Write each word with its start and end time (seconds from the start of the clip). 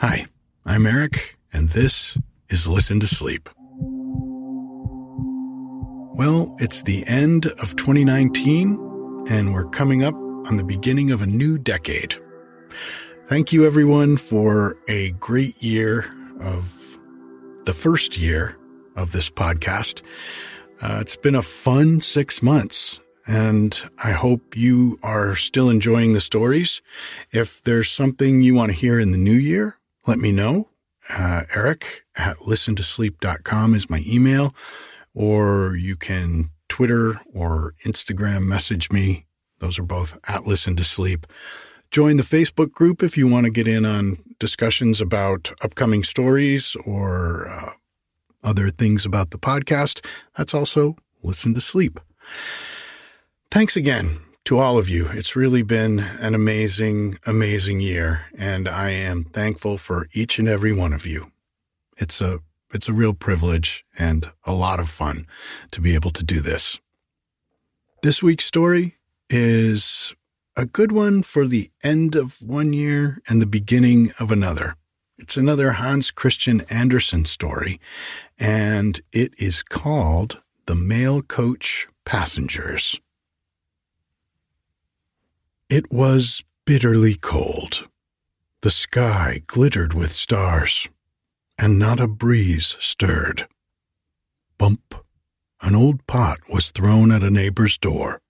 Hi, 0.00 0.26
I'm 0.64 0.86
Eric, 0.86 1.36
and 1.52 1.70
this 1.70 2.16
is 2.48 2.68
Listen 2.68 3.00
to 3.00 3.08
Sleep. 3.08 3.50
Well, 6.14 6.54
it's 6.60 6.84
the 6.84 7.04
end 7.08 7.46
of 7.46 7.74
2019, 7.74 9.24
and 9.28 9.52
we're 9.52 9.64
coming 9.70 10.04
up 10.04 10.14
on 10.14 10.56
the 10.56 10.62
beginning 10.62 11.10
of 11.10 11.20
a 11.20 11.26
new 11.26 11.58
decade. 11.58 12.14
Thank 13.26 13.52
you, 13.52 13.66
everyone, 13.66 14.18
for 14.18 14.76
a 14.86 15.10
great 15.10 15.60
year 15.60 16.04
of 16.40 16.96
the 17.64 17.74
first 17.74 18.16
year 18.16 18.56
of 18.94 19.10
this 19.10 19.28
podcast. 19.28 20.02
Uh, 20.80 20.98
it's 21.00 21.16
been 21.16 21.34
a 21.34 21.42
fun 21.42 22.02
six 22.02 22.40
months, 22.40 23.00
and 23.26 23.82
I 24.04 24.12
hope 24.12 24.56
you 24.56 24.96
are 25.02 25.34
still 25.34 25.68
enjoying 25.70 26.12
the 26.12 26.20
stories. 26.20 26.82
If 27.32 27.60
there's 27.62 27.90
something 27.90 28.42
you 28.42 28.54
want 28.54 28.70
to 28.70 28.78
hear 28.78 29.00
in 29.00 29.10
the 29.10 29.18
new 29.18 29.32
year, 29.32 29.77
let 30.08 30.18
me 30.18 30.32
know. 30.32 30.70
Uh, 31.10 31.42
Eric 31.54 32.04
at 32.16 32.38
listentosleep.com 32.38 33.74
is 33.74 33.90
my 33.90 34.02
email, 34.06 34.54
or 35.14 35.76
you 35.76 35.96
can 35.96 36.50
Twitter 36.68 37.20
or 37.34 37.74
Instagram 37.84 38.42
message 38.42 38.90
me. 38.90 39.26
Those 39.58 39.78
are 39.78 39.84
both 39.84 40.18
at 40.26 40.46
Listen 40.46 40.76
to 40.76 40.84
Sleep. 40.84 41.26
Join 41.90 42.16
the 42.16 42.22
Facebook 42.22 42.72
group 42.72 43.02
if 43.02 43.16
you 43.16 43.28
want 43.28 43.44
to 43.44 43.50
get 43.50 43.68
in 43.68 43.84
on 43.84 44.18
discussions 44.38 45.00
about 45.00 45.52
upcoming 45.62 46.02
stories 46.02 46.74
or 46.86 47.48
uh, 47.48 47.72
other 48.42 48.70
things 48.70 49.04
about 49.04 49.30
the 49.30 49.38
podcast. 49.38 50.04
That's 50.36 50.54
also 50.54 50.96
Listen 51.22 51.54
to 51.54 51.60
Sleep. 51.60 52.00
Thanks 53.50 53.76
again 53.76 54.20
to 54.48 54.58
all 54.58 54.78
of 54.78 54.88
you. 54.88 55.08
It's 55.08 55.36
really 55.36 55.60
been 55.60 55.98
an 55.98 56.34
amazing, 56.34 57.18
amazing 57.26 57.80
year, 57.80 58.24
and 58.34 58.66
I 58.66 58.88
am 58.88 59.24
thankful 59.24 59.76
for 59.76 60.08
each 60.14 60.38
and 60.38 60.48
every 60.48 60.72
one 60.72 60.94
of 60.94 61.04
you. 61.04 61.32
It's 61.98 62.22
a 62.22 62.40
it's 62.72 62.88
a 62.88 62.94
real 62.94 63.12
privilege 63.12 63.84
and 63.98 64.30
a 64.44 64.54
lot 64.54 64.80
of 64.80 64.88
fun 64.88 65.26
to 65.72 65.82
be 65.82 65.94
able 65.94 66.12
to 66.12 66.24
do 66.24 66.40
this. 66.40 66.80
This 68.02 68.22
week's 68.22 68.46
story 68.46 68.96
is 69.28 70.14
a 70.56 70.64
good 70.64 70.92
one 70.92 71.22
for 71.22 71.46
the 71.46 71.68
end 71.84 72.16
of 72.16 72.40
one 72.40 72.72
year 72.72 73.20
and 73.28 73.42
the 73.42 73.46
beginning 73.46 74.12
of 74.18 74.32
another. 74.32 74.76
It's 75.18 75.36
another 75.36 75.72
Hans 75.72 76.10
Christian 76.10 76.62
Andersen 76.70 77.26
story, 77.26 77.78
and 78.38 78.98
it 79.12 79.34
is 79.36 79.62
called 79.62 80.40
The 80.64 80.74
Mail 80.74 81.20
Coach 81.20 81.86
Passengers. 82.06 82.98
It 85.68 85.92
was 85.92 86.42
bitterly 86.64 87.14
cold. 87.14 87.90
The 88.62 88.70
sky 88.70 89.42
glittered 89.46 89.92
with 89.92 90.12
stars, 90.12 90.88
and 91.58 91.78
not 91.78 92.00
a 92.00 92.08
breeze 92.08 92.74
stirred. 92.80 93.46
Bump! 94.56 94.94
An 95.60 95.74
old 95.74 96.06
pot 96.06 96.38
was 96.48 96.70
thrown 96.70 97.12
at 97.12 97.22
a 97.22 97.30
neighbor's 97.30 97.76
door, 97.76 98.22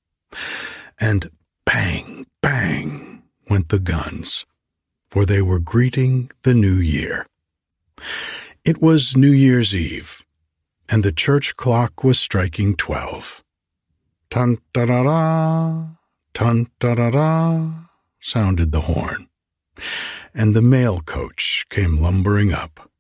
and 0.99 1.31
bang, 1.65 2.27
bang 2.41 3.23
went 3.49 3.69
the 3.69 3.79
guns, 3.79 4.45
for 5.07 5.25
they 5.25 5.41
were 5.41 5.61
greeting 5.61 6.33
the 6.43 6.55
new 6.55 6.75
year. 6.75 7.25
It 8.65 8.83
was 8.83 9.17
New 9.17 9.31
Year's 9.31 9.77
Eve, 9.77 10.27
and 10.89 11.05
the 11.05 11.13
church 11.13 11.55
clock 11.55 12.03
was 12.03 12.19
striking 12.19 12.75
twelve. 12.75 13.45
Tan 14.29 14.59
ta 14.75 14.87
da 14.87 15.03
da, 15.05 15.85
Tun 16.35 16.69
da 16.79 16.95
da 16.95 17.11
da 17.11 17.71
sounded 18.21 18.73
the 18.73 18.83
horn, 18.83 19.29
and 20.35 20.55
the 20.55 20.63
mail 20.63 21.01
coach 21.01 21.67
came 21.69 21.99
lumbering 21.99 22.53
up. 22.53 22.91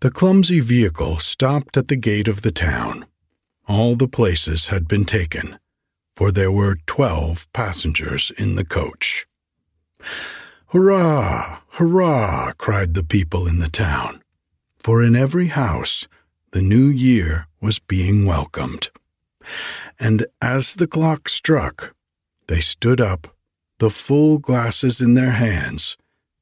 The 0.00 0.10
clumsy 0.10 0.60
vehicle 0.60 1.18
stopped 1.18 1.76
at 1.76 1.88
the 1.88 1.96
gate 1.96 2.28
of 2.28 2.42
the 2.42 2.52
town. 2.52 3.06
All 3.66 3.96
the 3.96 4.08
places 4.08 4.68
had 4.68 4.86
been 4.88 5.04
taken, 5.04 5.58
for 6.14 6.30
there 6.30 6.52
were 6.52 6.78
twelve 6.86 7.52
passengers 7.52 8.30
in 8.38 8.54
the 8.54 8.64
coach. 8.64 9.26
Hurrah! 10.68 11.60
Hurrah! 11.70 12.52
cried 12.58 12.94
the 12.94 13.04
people 13.04 13.46
in 13.46 13.58
the 13.58 13.68
town, 13.68 14.22
for 14.78 15.02
in 15.02 15.16
every 15.16 15.48
house 15.48 16.06
the 16.52 16.62
new 16.62 16.86
year 16.86 17.46
was 17.60 17.78
being 17.78 18.24
welcomed. 18.24 18.90
And 19.98 20.26
as 20.40 20.74
the 20.74 20.86
clock 20.86 21.28
struck, 21.28 21.94
they 22.48 22.60
stood 22.60 23.00
up, 23.00 23.28
the 23.78 23.90
full 23.90 24.38
glasses 24.38 25.00
in 25.00 25.14
their 25.14 25.32
hands, 25.32 25.96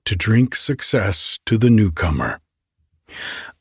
to 0.06 0.16
drink 0.16 0.54
success 0.56 1.38
to 1.44 1.58
the 1.58 1.70
newcomer. 1.70 2.40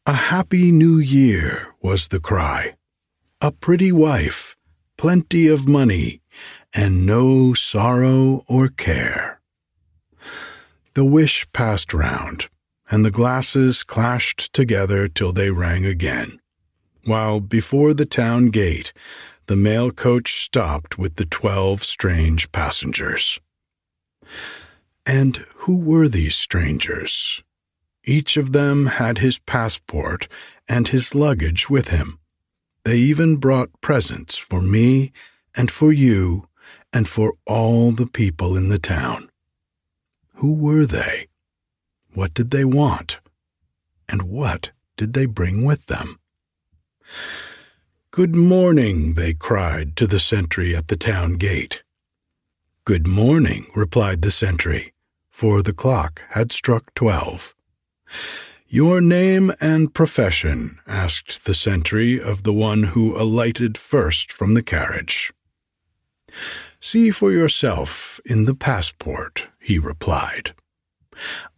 A 0.06 0.14
happy 0.14 0.72
new 0.72 0.98
year 0.98 1.74
was 1.82 2.08
the 2.08 2.20
cry. 2.20 2.76
A 3.42 3.52
pretty 3.52 3.92
wife, 3.92 4.56
plenty 4.98 5.48
of 5.48 5.68
money, 5.68 6.22
and 6.74 7.06
no 7.06 7.54
sorrow 7.54 8.44
or 8.48 8.70
care. 8.70 9.42
The 10.94 11.06
wish 11.06 11.48
passed 11.52 11.94
round, 11.94 12.48
and 12.90 13.04
the 13.04 13.12
glasses 13.12 13.84
clashed 13.84 14.54
together 14.54 15.08
till 15.08 15.34
they 15.34 15.50
rang 15.50 15.86
again, 15.86 16.40
while 17.04 17.40
before 17.40 17.94
the 17.94 18.06
town 18.06 18.50
gate 18.50 18.94
the 19.48 19.56
mail 19.56 19.92
coach 19.92 20.44
stopped 20.44 20.98
with 20.98 21.16
the 21.16 21.26
twelve 21.26 21.84
strange 21.84 22.52
passengers. 22.52 23.40
And 25.06 25.38
who 25.54 25.78
were 25.78 26.08
these 26.08 26.36
strangers? 26.36 27.44
Each 28.04 28.38
of 28.38 28.54
them 28.54 28.88
had 28.88 29.20
his 29.20 29.40
passport 29.40 30.28
and 30.68 30.88
his 30.88 31.14
luggage 31.14 31.70
with 31.70 31.90
him. 31.90 32.20
They 32.84 32.98
even 32.98 33.38
brought 33.38 33.82
presents 33.82 34.38
for 34.38 34.62
me 34.62 35.12
and 35.56 35.72
for 35.72 35.92
you 35.92 36.48
and 36.94 37.08
for 37.08 37.34
all 37.46 37.92
the 37.92 38.08
people 38.08 38.56
in 38.56 38.70
the 38.70 38.80
town. 38.80 39.30
Who 40.36 40.54
were 40.54 40.86
they? 40.86 41.28
What 42.14 42.34
did 42.34 42.52
they 42.52 42.66
want? 42.66 43.20
And 44.08 44.24
what 44.24 44.72
did 44.98 45.14
they 45.14 45.26
bring 45.26 45.66
with 45.66 45.88
them? 45.88 46.20
Good 48.16 48.34
morning, 48.34 49.16
they 49.16 49.34
cried 49.34 49.98
to 49.98 50.08
the 50.08 50.20
sentry 50.20 50.74
at 50.74 50.88
the 50.88 50.96
town 50.96 51.34
gate. 51.34 51.84
Good 52.86 53.06
morning, 53.06 53.66
replied 53.76 54.22
the 54.22 54.32
sentry, 54.32 54.94
for 55.30 55.62
the 55.62 55.74
clock 55.74 56.24
had 56.30 56.54
struck 56.54 56.94
twelve. 56.94 57.54
Your 58.70 59.02
name 59.02 59.52
and 59.60 59.94
profession, 59.94 60.80
asked 60.88 61.44
the 61.44 61.54
sentry 61.54 62.18
of 62.18 62.44
the 62.44 62.54
one 62.54 62.84
who 62.84 63.18
alighted 63.20 63.78
first 63.78 64.32
from 64.32 64.54
the 64.54 64.64
carriage. 64.64 65.34
See 66.80 67.12
for 67.12 67.34
yourself 67.34 68.22
in 68.26 68.46
the 68.46 68.56
passport, 68.56 69.50
he 69.60 69.78
replied. 69.78 70.56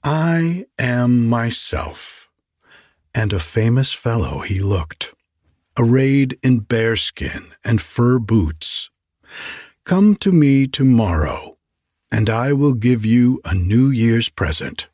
I 0.03 0.66
am 0.79 1.29
myself. 1.29 2.31
And 3.13 3.31
a 3.31 3.39
famous 3.39 3.94
fellow 3.94 4.39
he 4.39 4.59
looked 4.59 5.13
arrayed 5.77 6.38
in 6.43 6.59
bearskin 6.59 7.53
and 7.63 7.81
fur 7.81 8.19
boots. 8.19 8.89
Come 9.83 10.15
to 10.17 10.31
me 10.31 10.67
tomorrow, 10.67 11.57
and 12.11 12.29
I 12.29 12.53
will 12.53 12.73
give 12.73 13.05
you 13.05 13.39
a 13.45 13.53
New 13.53 13.89
Year's 13.89 14.29
present. 14.29 14.88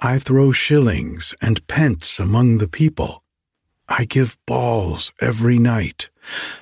I 0.00 0.18
throw 0.18 0.52
shillings 0.52 1.34
and 1.42 1.66
pence 1.66 2.20
among 2.20 2.58
the 2.58 2.68
people. 2.68 3.22
I 3.88 4.04
give 4.04 4.38
balls 4.46 5.12
every 5.20 5.58
night, 5.58 6.10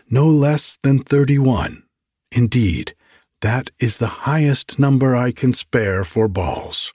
no 0.08 0.26
less 0.26 0.78
than 0.82 1.00
thirty 1.00 1.38
one. 1.38 1.82
Indeed, 2.32 2.94
that 3.41 3.70
is 3.78 3.98
the 3.98 4.26
highest 4.26 4.78
number 4.78 5.14
I 5.14 5.32
can 5.32 5.53
spare 5.53 6.04
for 6.04 6.28
balls. 6.28 6.92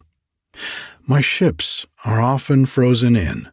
My 1.06 1.22
ships 1.22 1.86
are 2.04 2.22
often 2.22 2.66
frozen 2.66 3.16
in, 3.16 3.52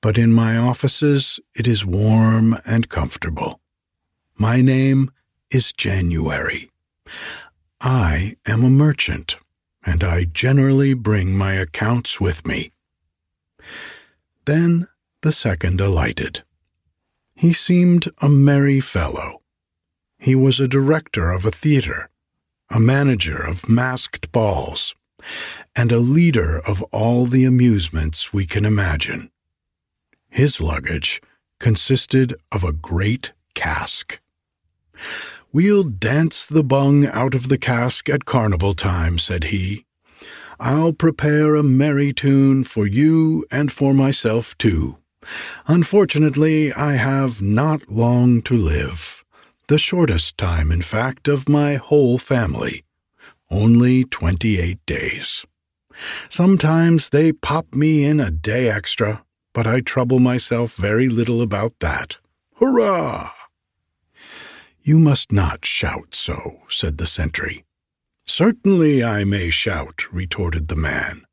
but 0.00 0.18
in 0.18 0.32
my 0.32 0.56
offices 0.56 1.40
it 1.54 1.66
is 1.66 1.84
warm 1.84 2.56
and 2.66 2.88
comfortable. 2.88 3.60
My 4.36 4.60
name 4.60 5.10
is 5.50 5.72
January. 5.72 6.70
I 7.80 8.36
am 8.46 8.64
a 8.64 8.70
merchant, 8.70 9.36
and 9.84 10.04
I 10.04 10.24
generally 10.24 10.94
bring 10.94 11.36
my 11.36 11.52
accounts 11.52 12.20
with 12.20 12.46
me. 12.46 12.72
Then 14.44 14.86
the 15.22 15.32
second 15.32 15.80
alighted. 15.80 16.42
He 17.34 17.52
seemed 17.52 18.10
a 18.20 18.28
merry 18.28 18.80
fellow. 18.80 19.42
He 20.18 20.34
was 20.34 20.60
a 20.60 20.68
director 20.68 21.30
of 21.30 21.44
a 21.44 21.50
theater, 21.50 22.10
a 22.70 22.78
manager 22.78 23.36
of 23.36 23.68
masked 23.68 24.30
balls, 24.32 24.94
and 25.74 25.90
a 25.90 25.98
leader 25.98 26.60
of 26.66 26.82
all 26.84 27.26
the 27.26 27.44
amusements 27.44 28.32
we 28.32 28.46
can 28.46 28.64
imagine. 28.64 29.30
His 30.30 30.60
luggage 30.60 31.20
consisted 31.58 32.34
of 32.50 32.64
a 32.64 32.72
great 32.72 33.32
cask. 33.54 34.20
We'll 35.52 35.84
dance 35.84 36.46
the 36.46 36.64
bung 36.64 37.06
out 37.06 37.34
of 37.34 37.48
the 37.48 37.58
cask 37.58 38.08
at 38.08 38.24
carnival 38.24 38.74
time, 38.74 39.18
said 39.18 39.44
he. 39.44 39.84
I'll 40.60 40.92
prepare 40.92 41.54
a 41.54 41.62
merry 41.62 42.12
tune 42.12 42.64
for 42.64 42.86
you 42.86 43.44
and 43.50 43.72
for 43.72 43.92
myself 43.92 44.56
too. 44.58 44.98
Unfortunately, 45.66 46.72
I 46.72 46.92
have 46.92 47.42
not 47.42 47.90
long 47.90 48.42
to 48.42 48.54
live. 48.54 49.24
The 49.68 49.78
shortest 49.78 50.38
time, 50.38 50.70
in 50.70 50.82
fact, 50.82 51.28
of 51.28 51.48
my 51.48 51.74
whole 51.74 52.18
family. 52.18 52.84
Only 53.50 54.04
28 54.04 54.78
days. 54.86 55.44
Sometimes 56.28 57.08
they 57.08 57.32
pop 57.32 57.74
me 57.74 58.04
in 58.04 58.20
a 58.20 58.30
day 58.30 58.68
extra, 58.70 59.24
but 59.52 59.66
I 59.66 59.80
trouble 59.80 60.18
myself 60.18 60.74
very 60.76 61.08
little 61.08 61.42
about 61.42 61.78
that. 61.80 62.18
Hurrah! 62.56 63.30
You 64.82 64.98
must 64.98 65.32
not 65.32 65.64
shout 65.64 66.14
so, 66.14 66.60
said 66.68 66.98
the 66.98 67.06
sentry. 67.06 67.64
Certainly 68.24 69.02
I 69.02 69.24
may 69.24 69.50
shout, 69.50 70.12
retorted 70.12 70.68
the 70.68 70.76
man. 70.76 71.24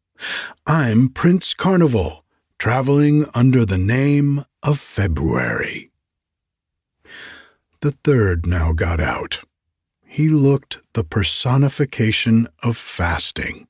I'm 0.66 1.10
Prince 1.10 1.54
Carnival, 1.54 2.26
traveling 2.58 3.26
under 3.36 3.66
the 3.66 3.78
name 3.78 4.46
of 4.64 4.80
February. 4.80 5.92
The 7.82 7.92
third 8.04 8.48
now 8.48 8.74
got 8.74 9.00
out. 9.00 9.44
He 10.04 10.30
looked 10.30 10.80
the 10.94 11.04
personification 11.04 12.48
of 12.64 12.76
fasting. 12.76 13.68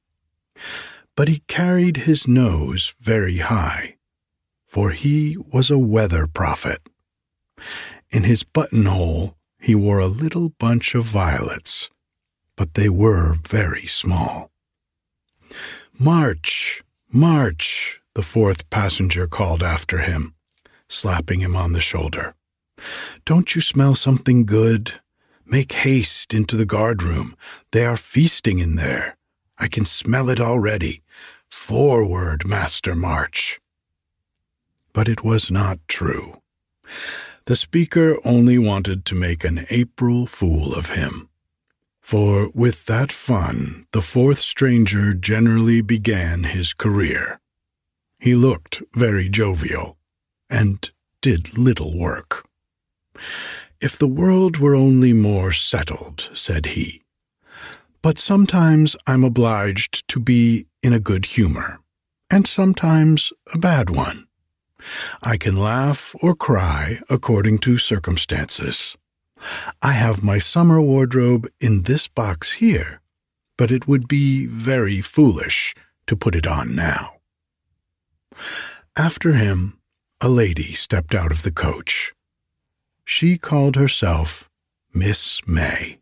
But 1.16 1.28
he 1.28 1.40
carried 1.48 1.98
his 1.98 2.28
nose 2.28 2.96
very 3.02 3.38
high, 3.38 3.97
for 4.68 4.92
he 4.92 5.38
was 5.52 5.72
a 5.72 5.80
weather 5.80 6.28
prophet. 6.28 6.82
In 8.12 8.24
his 8.24 8.44
buttonhole 8.44 9.36
he 9.60 9.74
wore 9.74 10.00
a 10.00 10.08
little 10.08 10.50
bunch 10.50 10.94
of 10.94 11.06
violets, 11.06 11.90
but 12.56 12.76
they 12.76 12.90
were 12.90 13.34
very 13.34 13.88
small. 13.88 14.52
March, 15.98 16.84
march, 17.12 18.02
the 18.14 18.22
fourth 18.22 18.70
passenger 18.70 19.28
called 19.28 19.64
after 19.64 20.00
him, 20.00 20.36
slapping 20.90 21.40
him 21.40 21.56
on 21.56 21.74
the 21.74 21.80
shoulder. 21.80 22.36
Don't 23.26 23.56
you 23.56 23.62
smell 23.62 23.96
something 23.96 24.46
good? 24.46 24.94
Make 25.46 25.72
haste 25.72 26.34
into 26.34 26.56
the 26.56 26.66
guardroom. 26.66 27.36
They 27.72 27.86
are 27.86 27.98
feasting 27.98 28.60
in 28.60 28.76
there. 28.76 29.18
I 29.58 29.68
can 29.68 29.86
smell 29.86 30.30
it 30.30 30.40
already. 30.40 31.02
Forward, 31.50 32.46
Master 32.46 32.94
March. 32.94 33.60
But 34.98 35.08
it 35.08 35.24
was 35.24 35.52
not 35.52 35.78
true. 35.88 36.42
The 37.46 37.56
speaker 37.56 38.18
only 38.26 38.58
wanted 38.58 39.06
to 39.06 39.14
make 39.14 39.44
an 39.44 39.68
April 39.70 40.26
fool 40.26 40.74
of 40.74 40.96
him. 40.96 41.30
For 42.02 42.50
with 42.56 42.88
that 42.88 43.12
fun, 43.12 43.86
the 43.92 44.02
fourth 44.02 44.40
stranger 44.40 45.14
generally 45.14 45.82
began 45.82 46.46
his 46.46 46.74
career. 46.74 47.40
He 48.20 48.34
looked 48.34 48.82
very 48.96 49.30
jovial 49.30 49.98
and 50.50 50.90
did 51.22 51.56
little 51.56 51.96
work. 51.96 52.48
If 53.80 54.00
the 54.00 54.08
world 54.08 54.58
were 54.58 54.74
only 54.74 55.14
more 55.14 55.52
settled, 55.52 56.32
said 56.34 56.66
he. 56.74 57.04
But 58.02 58.18
sometimes 58.18 58.96
I'm 59.06 59.24
obliged 59.24 60.08
to 60.08 60.20
be 60.20 60.66
in 60.82 60.92
a 60.92 61.00
good 61.00 61.26
humor, 61.26 61.82
and 62.32 62.48
sometimes 62.48 63.32
a 63.54 63.60
bad 63.60 63.92
one. 63.92 64.27
I 65.22 65.38
can 65.38 65.56
laugh 65.56 66.16
or 66.22 66.36
cry 66.36 67.00
according 67.10 67.60
to 67.60 67.78
circumstances. 67.78 68.96
I 69.82 69.92
have 69.92 70.24
my 70.24 70.40
summer 70.40 70.82
wardrobe 70.82 71.48
in 71.60 71.84
this 71.84 72.08
box 72.08 72.54
here, 72.54 73.02
but 73.58 73.72
it 73.72 73.88
would 73.88 74.08
be 74.08 74.46
very 74.46 75.02
foolish 75.02 75.76
to 76.08 76.16
put 76.16 76.36
it 76.36 76.48
on 76.48 76.76
now. 76.76 77.18
After 78.96 79.34
him, 79.34 79.80
a 80.22 80.30
lady 80.30 80.74
stepped 80.74 81.14
out 81.14 81.32
of 81.32 81.44
the 81.44 81.52
coach. 81.52 82.14
She 83.06 83.38
called 83.38 83.76
herself 83.76 84.50
Miss 84.94 85.48
May. 85.48 86.00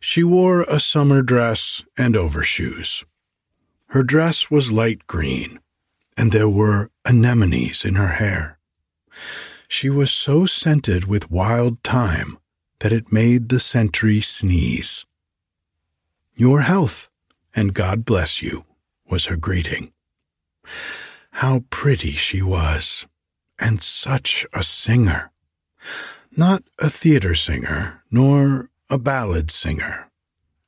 She 0.00 0.24
wore 0.24 0.62
a 0.62 0.80
summer 0.80 1.22
dress 1.22 1.84
and 1.96 2.16
overshoes. 2.16 3.04
Her 3.88 4.02
dress 4.02 4.50
was 4.50 4.72
light 4.72 5.06
green, 5.06 5.60
and 6.16 6.32
there 6.32 6.48
were 6.48 6.89
anemones 7.04 7.84
in 7.84 7.94
her 7.94 8.14
hair. 8.14 8.58
She 9.68 9.88
was 9.88 10.10
so 10.10 10.46
scented 10.46 11.04
with 11.04 11.30
wild 11.30 11.82
thyme 11.82 12.38
that 12.80 12.92
it 12.92 13.12
made 13.12 13.48
the 13.48 13.60
sentry 13.60 14.20
sneeze. 14.20 15.06
Your 16.34 16.62
health, 16.62 17.08
and 17.54 17.74
God 17.74 18.04
bless 18.04 18.42
you, 18.42 18.64
was 19.08 19.26
her 19.26 19.36
greeting. 19.36 19.92
How 21.32 21.64
pretty 21.70 22.12
she 22.12 22.42
was, 22.42 23.06
and 23.58 23.82
such 23.82 24.46
a 24.52 24.62
singer. 24.62 25.30
Not 26.36 26.64
a 26.78 26.90
theater 26.90 27.34
singer, 27.34 28.02
nor 28.10 28.70
a 28.88 28.98
ballad 28.98 29.50
singer. 29.50 30.10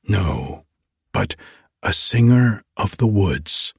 No, 0.06 0.64
but 1.12 1.36
a 1.82 1.92
singer 1.92 2.62
of 2.76 2.96
the 2.96 3.06
woods 3.06 3.74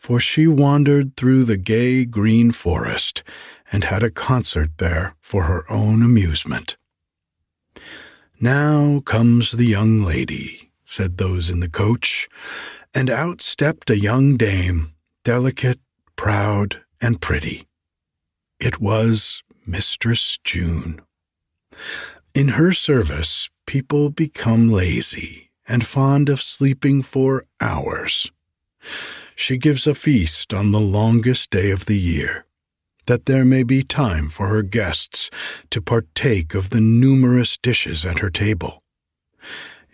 for 0.00 0.18
she 0.18 0.46
wandered 0.46 1.14
through 1.14 1.44
the 1.44 1.58
gay 1.58 2.06
green 2.06 2.50
forest 2.50 3.22
and 3.70 3.84
had 3.84 4.02
a 4.02 4.10
concert 4.10 4.70
there 4.78 5.14
for 5.20 5.42
her 5.42 5.70
own 5.70 6.02
amusement. 6.02 6.78
Now 8.40 9.00
comes 9.00 9.52
the 9.52 9.66
young 9.66 10.02
lady, 10.02 10.72
said 10.86 11.18
those 11.18 11.50
in 11.50 11.60
the 11.60 11.68
coach, 11.68 12.30
and 12.94 13.10
out 13.10 13.42
stepped 13.42 13.90
a 13.90 13.98
young 13.98 14.38
dame, 14.38 14.94
delicate, 15.22 15.80
proud, 16.16 16.82
and 17.02 17.20
pretty. 17.20 17.68
It 18.58 18.80
was 18.80 19.42
Mistress 19.66 20.38
June. 20.44 21.02
In 22.34 22.48
her 22.48 22.72
service, 22.72 23.50
people 23.66 24.08
become 24.08 24.70
lazy 24.70 25.50
and 25.68 25.86
fond 25.86 26.30
of 26.30 26.40
sleeping 26.40 27.02
for 27.02 27.44
hours 27.60 28.32
she 29.40 29.56
gives 29.56 29.86
a 29.86 29.94
feast 29.94 30.52
on 30.52 30.70
the 30.70 30.78
longest 30.78 31.50
day 31.50 31.70
of 31.70 31.86
the 31.86 31.98
year, 31.98 32.44
that 33.06 33.24
there 33.24 33.44
may 33.44 33.62
be 33.62 33.82
time 33.82 34.28
for 34.28 34.48
her 34.48 34.62
guests 34.62 35.30
to 35.70 35.80
partake 35.80 36.54
of 36.54 36.68
the 36.68 36.80
numerous 36.80 37.56
dishes 37.56 38.04
at 38.04 38.18
her 38.18 38.28
table. 38.28 38.82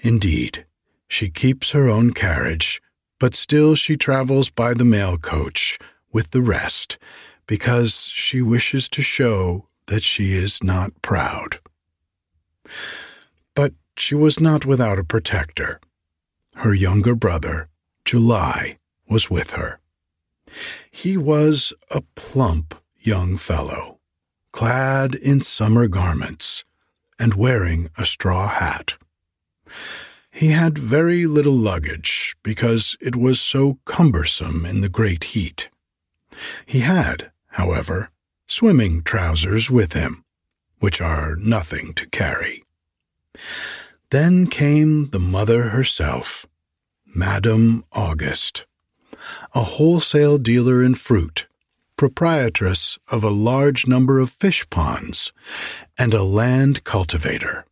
Indeed, 0.00 0.66
she 1.06 1.30
keeps 1.30 1.70
her 1.70 1.88
own 1.88 2.12
carriage, 2.12 2.82
but 3.20 3.36
still 3.36 3.76
she 3.76 3.96
travels 3.96 4.50
by 4.50 4.74
the 4.74 4.84
mail 4.84 5.16
coach 5.16 5.78
with 6.12 6.32
the 6.32 6.42
rest, 6.42 6.98
because 7.46 7.94
she 8.06 8.42
wishes 8.42 8.88
to 8.88 9.00
show 9.00 9.68
that 9.86 10.02
she 10.02 10.32
is 10.32 10.60
not 10.60 10.90
proud. 11.02 11.60
But 13.54 13.74
she 13.96 14.16
was 14.16 14.40
not 14.40 14.66
without 14.66 14.98
a 14.98 15.04
protector. 15.04 15.80
Her 16.56 16.74
younger 16.74 17.14
brother, 17.14 17.68
July, 18.04 18.78
was 19.08 19.30
with 19.30 19.52
her. 19.52 19.80
He 20.90 21.16
was 21.16 21.72
a 21.90 22.02
plump 22.14 22.74
young 22.98 23.36
fellow, 23.36 23.98
clad 24.52 25.14
in 25.14 25.40
summer 25.40 25.88
garments 25.88 26.64
and 27.18 27.34
wearing 27.34 27.90
a 27.96 28.06
straw 28.06 28.48
hat. 28.48 28.96
He 30.30 30.48
had 30.48 30.76
very 30.76 31.26
little 31.26 31.56
luggage 31.56 32.36
because 32.42 32.96
it 33.00 33.16
was 33.16 33.40
so 33.40 33.78
cumbersome 33.84 34.66
in 34.66 34.82
the 34.82 34.88
great 34.88 35.24
heat. 35.24 35.70
He 36.66 36.80
had, 36.80 37.30
however, 37.48 38.10
swimming 38.46 39.02
trousers 39.02 39.70
with 39.70 39.94
him, 39.94 40.24
which 40.78 41.00
are 41.00 41.36
nothing 41.36 41.94
to 41.94 42.08
carry. 42.10 42.64
Then 44.10 44.46
came 44.46 45.10
the 45.10 45.18
mother 45.18 45.70
herself, 45.70 46.46
Madame 47.06 47.84
Auguste 47.92 48.66
a 49.54 49.62
wholesale 49.62 50.38
dealer 50.38 50.82
in 50.82 50.94
fruit, 50.94 51.46
proprietress 51.96 52.98
of 53.08 53.24
a 53.24 53.30
large 53.30 53.86
number 53.86 54.18
of 54.20 54.30
fish 54.30 54.68
ponds, 54.70 55.32
and 55.98 56.12
a 56.12 56.22
land 56.22 56.84
cultivator. 56.84 57.64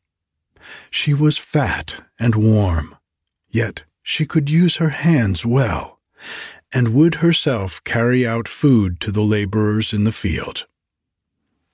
She 0.91 1.13
was 1.13 1.39
fat 1.39 2.03
and 2.19 2.35
warm, 2.35 2.97
yet 3.51 3.85
she 4.03 4.27
could 4.27 4.51
use 4.51 4.77
her 4.77 4.91
hands 4.91 5.45
well, 5.45 6.01
and 6.73 6.95
would 6.95 7.17
herself 7.17 7.83
carry 7.85 8.27
out 8.27 8.49
food 8.49 9.01
to 9.01 9.13
the 9.13 9.23
laborers 9.23 9.93
in 9.93 10.05
the 10.05 10.13
field. 10.13 10.67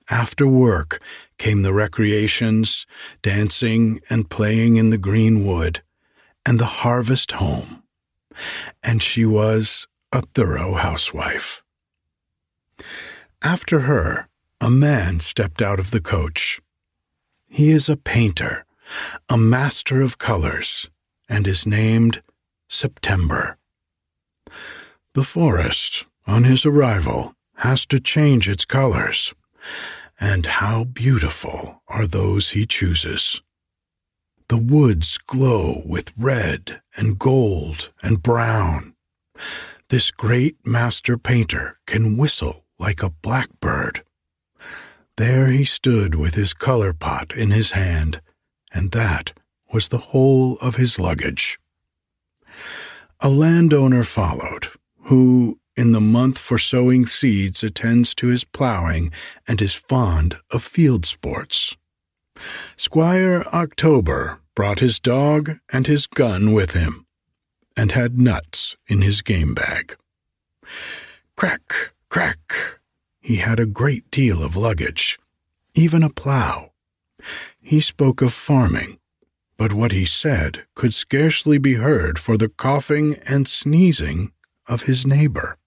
After 0.09 0.45
work 0.45 1.01
came 1.37 1.61
the 1.61 1.73
recreations, 1.73 2.85
dancing 3.21 4.01
and 4.09 4.29
playing 4.29 4.75
in 4.75 4.89
the 4.89 4.97
green 4.97 5.45
wood, 5.45 5.81
and 6.45 6.59
the 6.59 6.65
harvest 6.65 7.33
home 7.33 7.80
and 8.83 9.01
she 9.01 9.25
was 9.25 9.87
a 10.11 10.21
thorough 10.21 10.75
housewife. 10.75 11.63
After 13.41 13.81
her, 13.81 14.27
a 14.59 14.69
man 14.69 15.19
stepped 15.19 15.61
out 15.61 15.79
of 15.79 15.91
the 15.91 16.01
coach. 16.01 16.61
He 17.47 17.71
is 17.71 17.89
a 17.89 17.97
painter, 17.97 18.65
a 19.29 19.37
master 19.37 20.01
of 20.01 20.17
colors, 20.17 20.89
and 21.27 21.47
is 21.47 21.65
named 21.65 22.21
September. 22.67 23.57
The 25.13 25.23
forest, 25.23 26.05
on 26.27 26.43
his 26.43 26.65
arrival, 26.65 27.33
has 27.57 27.85
to 27.87 27.99
change 27.99 28.47
its 28.47 28.65
colors, 28.65 29.33
and 30.19 30.45
how 30.45 30.83
beautiful 30.83 31.81
are 31.87 32.07
those 32.07 32.51
he 32.51 32.65
chooses. 32.65 33.41
The 34.51 34.57
woods 34.57 35.17
glow 35.17 35.81
with 35.85 36.11
red 36.17 36.81
and 36.97 37.17
gold 37.17 37.93
and 38.03 38.21
brown. 38.21 38.95
This 39.87 40.11
great 40.11 40.57
master 40.67 41.17
painter 41.17 41.77
can 41.87 42.17
whistle 42.17 42.65
like 42.77 43.01
a 43.01 43.11
blackbird. 43.11 44.03
There 45.15 45.47
he 45.47 45.63
stood 45.63 46.15
with 46.15 46.35
his 46.35 46.53
color 46.53 46.91
pot 46.91 47.33
in 47.33 47.51
his 47.51 47.71
hand, 47.71 48.19
and 48.73 48.91
that 48.91 49.31
was 49.71 49.87
the 49.87 50.11
whole 50.11 50.57
of 50.57 50.75
his 50.75 50.99
luggage. 50.99 51.57
A 53.21 53.29
landowner 53.29 54.03
followed, 54.03 54.67
who, 55.03 55.61
in 55.77 55.93
the 55.93 56.01
month 56.01 56.37
for 56.37 56.57
sowing 56.57 57.05
seeds, 57.05 57.63
attends 57.63 58.13
to 58.15 58.27
his 58.27 58.43
plowing 58.43 59.13
and 59.47 59.61
is 59.61 59.75
fond 59.75 60.39
of 60.51 60.61
field 60.61 61.05
sports. 61.05 61.77
Squire 62.75 63.45
October 63.53 64.40
brought 64.55 64.79
his 64.79 64.99
dog 64.99 65.59
and 65.71 65.87
his 65.87 66.07
gun 66.07 66.53
with 66.53 66.73
him, 66.73 67.05
and 67.77 67.91
had 67.91 68.19
nuts 68.19 68.75
in 68.87 69.01
his 69.01 69.21
game 69.21 69.53
bag. 69.53 69.95
Crack, 71.35 71.93
crack, 72.09 72.79
he 73.19 73.37
had 73.37 73.59
a 73.59 73.65
great 73.65 74.09
deal 74.11 74.43
of 74.43 74.55
luggage, 74.55 75.19
even 75.73 76.03
a 76.03 76.09
plough. 76.09 76.71
He 77.61 77.79
spoke 77.79 78.21
of 78.21 78.33
farming, 78.33 78.99
but 79.57 79.73
what 79.73 79.91
he 79.91 80.05
said 80.05 80.65
could 80.75 80.93
scarcely 80.93 81.57
be 81.57 81.75
heard 81.75 82.17
for 82.17 82.35
the 82.35 82.49
coughing 82.49 83.15
and 83.27 83.47
sneezing 83.47 84.31
of 84.67 84.83
his 84.83 85.05
neighbor. 85.05 85.57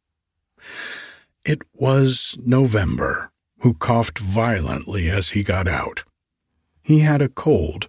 It 1.45 1.63
was 1.75 2.37
November, 2.45 3.31
who 3.61 3.75
coughed 3.75 4.19
violently 4.19 5.09
as 5.09 5.31
he 5.31 5.43
got 5.43 5.69
out. 5.69 6.05
He 6.85 6.99
had 6.99 7.23
a 7.23 7.31
cold, 7.31 7.89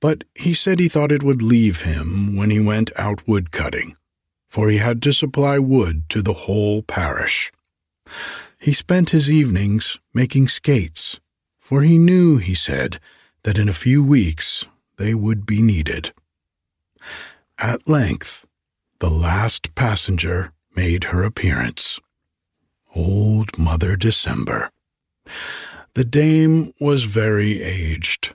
but 0.00 0.22
he 0.34 0.52
said 0.52 0.78
he 0.78 0.88
thought 0.88 1.10
it 1.10 1.22
would 1.22 1.40
leave 1.40 1.80
him 1.80 2.36
when 2.36 2.50
he 2.50 2.60
went 2.60 2.90
out 2.94 3.26
wood 3.26 3.50
cutting, 3.50 3.96
for 4.50 4.68
he 4.68 4.76
had 4.76 5.00
to 5.02 5.14
supply 5.14 5.58
wood 5.58 6.04
to 6.10 6.20
the 6.20 6.34
whole 6.44 6.82
parish. 6.82 7.50
He 8.60 8.74
spent 8.74 9.10
his 9.10 9.30
evenings 9.30 9.98
making 10.12 10.48
skates, 10.48 11.20
for 11.58 11.80
he 11.80 11.96
knew, 11.96 12.36
he 12.36 12.54
said, 12.54 13.00
that 13.44 13.58
in 13.58 13.66
a 13.66 13.72
few 13.72 14.04
weeks 14.04 14.66
they 14.98 15.14
would 15.14 15.46
be 15.46 15.62
needed. 15.62 16.12
At 17.58 17.88
length, 17.88 18.46
the 18.98 19.10
last 19.10 19.74
passenger 19.74 20.52
made 20.76 21.04
her 21.04 21.22
appearance. 21.22 21.98
Old 22.94 23.56
Mother 23.58 23.96
December. 23.96 24.70
The 25.94 26.04
dame 26.04 26.72
was 26.80 27.04
very 27.04 27.62
aged, 27.62 28.34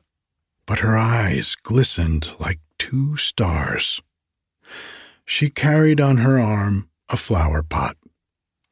but 0.65 0.79
her 0.79 0.97
eyes 0.97 1.55
glistened 1.55 2.31
like 2.39 2.59
two 2.77 3.17
stars. 3.17 4.01
She 5.25 5.49
carried 5.49 5.99
on 5.99 6.17
her 6.17 6.39
arm 6.39 6.89
a 7.09 7.17
flower 7.17 7.61
pot 7.61 7.97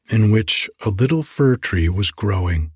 in 0.09 0.31
which 0.31 0.69
a 0.85 0.89
little 0.89 1.21
fir 1.21 1.57
tree 1.57 1.89
was 1.89 2.11
growing. 2.11 2.71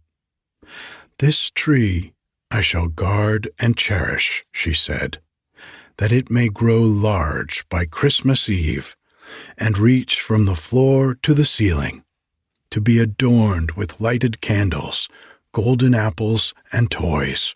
This 1.19 1.49
tree 1.49 2.13
I 2.49 2.59
shall 2.59 2.89
guard 2.89 3.49
and 3.57 3.77
cherish, 3.77 4.43
she 4.51 4.73
said, 4.73 5.19
that 5.95 6.11
it 6.11 6.29
may 6.29 6.49
grow 6.49 6.81
large 6.81 7.67
by 7.69 7.85
Christmas 7.85 8.49
Eve 8.49 8.97
and 9.57 9.77
reach 9.77 10.19
from 10.19 10.43
the 10.43 10.55
floor 10.55 11.15
to 11.23 11.33
the 11.33 11.45
ceiling, 11.45 12.03
to 12.69 12.81
be 12.81 12.99
adorned 12.99 13.71
with 13.71 14.01
lighted 14.01 14.41
candles, 14.41 15.07
golden 15.51 15.93
apples, 15.93 16.53
and 16.71 16.89
toys. 16.89 17.55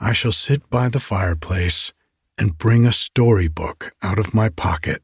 I 0.00 0.12
shall 0.12 0.32
sit 0.32 0.68
by 0.70 0.88
the 0.88 1.00
fireplace 1.00 1.92
and 2.38 2.58
bring 2.58 2.86
a 2.86 2.92
storybook 2.92 3.92
out 4.02 4.18
of 4.18 4.34
my 4.34 4.48
pocket 4.48 5.02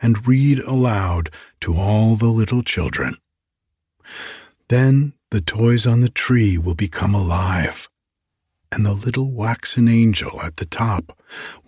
and 0.00 0.26
read 0.26 0.58
aloud 0.60 1.30
to 1.60 1.76
all 1.76 2.16
the 2.16 2.26
little 2.26 2.62
children. 2.62 3.16
Then 4.68 5.12
the 5.30 5.40
toys 5.40 5.86
on 5.86 6.00
the 6.00 6.08
tree 6.08 6.58
will 6.58 6.74
become 6.74 7.14
alive, 7.14 7.88
and 8.72 8.84
the 8.84 8.94
little 8.94 9.30
waxen 9.30 9.88
angel 9.88 10.40
at 10.40 10.56
the 10.56 10.66
top 10.66 11.18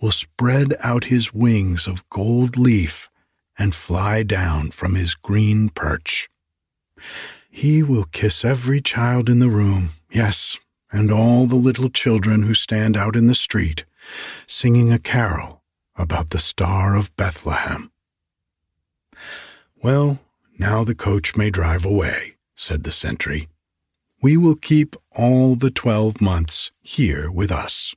will 0.01 0.11
spread 0.11 0.73
out 0.83 1.05
his 1.05 1.33
wings 1.33 1.87
of 1.87 2.07
gold 2.09 2.57
leaf 2.57 3.09
and 3.57 3.73
fly 3.73 4.23
down 4.23 4.71
from 4.71 4.95
his 4.95 5.15
green 5.15 5.69
perch. 5.69 6.29
He 7.55 7.83
will 7.83 8.03
kiss 8.03 8.43
every 8.43 8.81
child 8.81 9.29
in 9.29 9.39
the 9.39 9.49
room, 9.49 9.91
yes, 10.11 10.59
and 10.91 11.09
all 11.09 11.45
the 11.45 11.55
little 11.55 11.89
children 11.89 12.43
who 12.43 12.53
stand 12.53 12.97
out 12.97 13.15
in 13.15 13.27
the 13.27 13.33
street, 13.33 13.85
singing 14.45 14.91
a 14.91 14.99
carol 14.99 15.63
about 15.95 16.31
the 16.31 16.37
Star 16.37 16.97
of 16.97 17.15
Bethlehem. 17.15 17.93
Well, 19.81 20.19
now 20.59 20.83
the 20.83 20.95
coach 20.95 21.37
may 21.37 21.49
drive 21.49 21.85
away, 21.85 22.35
said 22.55 22.83
the 22.83 22.91
sentry. 22.91 23.47
We 24.21 24.35
will 24.35 24.57
keep 24.57 24.97
all 25.15 25.55
the 25.55 25.71
twelve 25.71 26.19
months 26.19 26.73
here 26.81 27.31
with 27.31 27.53
us. 27.53 27.95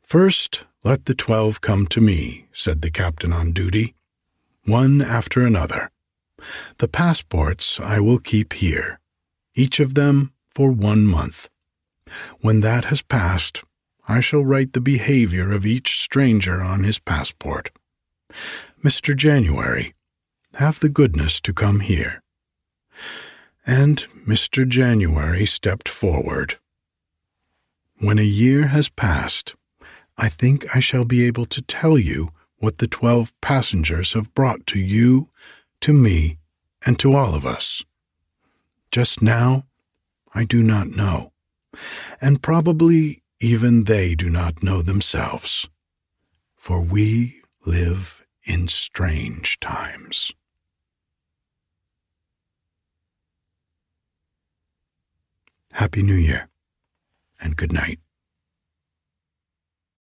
First, 0.00 0.62
let 0.84 1.06
the 1.06 1.14
twelve 1.16 1.60
come 1.60 1.88
to 1.88 2.00
me, 2.00 2.46
said 2.52 2.82
the 2.82 2.90
captain 2.92 3.32
on 3.32 3.50
duty, 3.50 3.96
one 4.64 5.02
after 5.02 5.40
another. 5.40 5.90
The 6.78 6.88
passports 6.88 7.80
I 7.80 8.00
will 8.00 8.18
keep 8.18 8.54
here, 8.54 9.00
each 9.54 9.80
of 9.80 9.94
them 9.94 10.32
for 10.50 10.70
one 10.70 11.06
month. 11.06 11.48
When 12.40 12.60
that 12.60 12.86
has 12.86 13.02
passed, 13.02 13.62
I 14.06 14.20
shall 14.20 14.44
write 14.44 14.72
the 14.72 14.80
behavior 14.80 15.52
of 15.52 15.64
each 15.64 16.00
stranger 16.02 16.60
on 16.60 16.84
his 16.84 16.98
passport. 16.98 17.70
Mr. 18.82 19.16
January, 19.16 19.94
have 20.54 20.80
the 20.80 20.88
goodness 20.88 21.40
to 21.40 21.52
come 21.52 21.80
here. 21.80 22.22
And 23.66 24.06
Mr. 24.26 24.68
January 24.68 25.46
stepped 25.46 25.88
forward. 25.88 26.56
When 27.98 28.18
a 28.18 28.22
year 28.22 28.68
has 28.68 28.88
passed, 28.88 29.54
I 30.18 30.28
think 30.28 30.76
I 30.76 30.80
shall 30.80 31.04
be 31.04 31.24
able 31.24 31.46
to 31.46 31.62
tell 31.62 31.98
you 31.98 32.30
what 32.58 32.78
the 32.78 32.86
twelve 32.86 33.32
passengers 33.40 34.12
have 34.12 34.34
brought 34.34 34.66
to 34.68 34.78
you, 34.78 35.28
to 35.84 35.92
me, 35.92 36.38
and 36.86 36.98
to 36.98 37.12
all 37.14 37.34
of 37.34 37.44
us. 37.44 37.84
Just 38.90 39.20
now, 39.20 39.66
I 40.34 40.44
do 40.44 40.62
not 40.62 40.86
know, 40.86 41.34
and 42.22 42.40
probably 42.40 43.22
even 43.38 43.84
they 43.84 44.14
do 44.14 44.30
not 44.30 44.62
know 44.62 44.80
themselves, 44.80 45.68
for 46.56 46.80
we 46.80 47.42
live 47.66 48.24
in 48.44 48.66
strange 48.66 49.60
times. 49.60 50.32
Happy 55.72 56.02
New 56.02 56.14
Year 56.14 56.48
and 57.38 57.58
good 57.58 57.72
night. 57.72 58.00